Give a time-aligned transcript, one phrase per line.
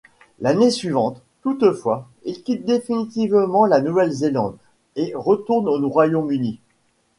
[0.39, 4.57] L'année suivante, toutefois, il quitte définitivement la Nouvelle-Zélande,
[4.95, 6.59] et retourne au Royaume-Uni.